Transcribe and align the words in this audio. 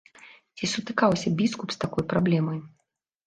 Ці 0.59 0.69
сутыкаўся 0.71 1.33
біскуп 1.41 1.69
з 1.75 1.81
такой 1.85 2.07
праблемай? 2.13 2.57